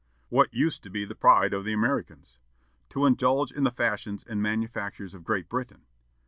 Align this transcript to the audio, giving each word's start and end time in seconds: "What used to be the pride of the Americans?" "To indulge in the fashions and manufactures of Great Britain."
"What 0.29 0.51
used 0.51 0.81
to 0.81 0.89
be 0.89 1.05
the 1.05 1.13
pride 1.13 1.53
of 1.53 1.63
the 1.63 1.73
Americans?" 1.73 2.39
"To 2.89 3.05
indulge 3.05 3.51
in 3.51 3.65
the 3.65 3.69
fashions 3.71 4.23
and 4.27 4.41
manufactures 4.41 5.13
of 5.13 5.23
Great 5.23 5.47
Britain." 5.47 5.85